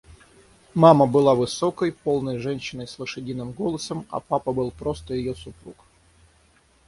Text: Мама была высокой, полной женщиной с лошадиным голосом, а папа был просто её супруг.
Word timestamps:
Мама 0.73 1.05
была 1.05 1.35
высокой, 1.35 1.91
полной 1.91 2.39
женщиной 2.39 2.87
с 2.87 2.97
лошадиным 2.97 3.51
голосом, 3.51 4.07
а 4.09 4.19
папа 4.19 4.51
был 4.51 4.71
просто 4.71 5.13
её 5.13 5.35
супруг. 5.35 5.75